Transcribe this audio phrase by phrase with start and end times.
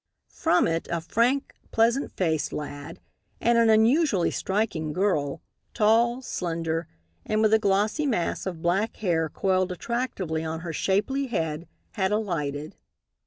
[0.31, 2.99] From it a frank, pleasant faced lad
[3.39, 5.43] and an unusually striking girl,
[5.75, 6.87] tall, slender
[7.23, 12.11] and with a glossy mass of black hair coiled attractively on her shapely head, had
[12.11, 12.77] alighted.